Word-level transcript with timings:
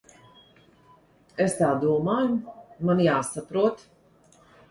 Es 1.45 1.57
tā 1.59 1.69
domāju. 1.83 2.39
Man 2.91 3.05
jāsaprot. 3.09 3.87